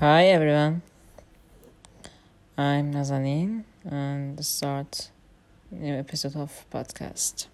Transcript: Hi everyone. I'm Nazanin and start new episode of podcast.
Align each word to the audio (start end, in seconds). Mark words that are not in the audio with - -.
Hi 0.00 0.28
everyone. 0.28 0.80
I'm 2.56 2.90
Nazanin 2.90 3.64
and 3.84 4.42
start 4.42 5.10
new 5.70 5.92
episode 5.92 6.36
of 6.36 6.64
podcast. 6.72 7.48